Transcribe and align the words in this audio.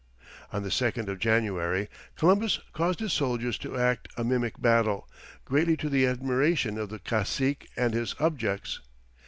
On 0.51 0.63
the 0.63 0.69
2nd 0.69 1.09
of 1.09 1.19
January 1.19 1.87
Columbus 2.17 2.59
caused 2.73 3.01
his 3.01 3.13
soldiers 3.13 3.55
to 3.59 3.77
act 3.77 4.07
a 4.17 4.23
mimic 4.23 4.59
battle, 4.59 5.07
greatly 5.45 5.77
to 5.77 5.89
the 5.89 6.07
admiration 6.07 6.79
of 6.79 6.89
the 6.89 6.97
cacique 6.97 7.69
and 7.77 7.93
his 7.93 8.15
subjects. 8.17 8.79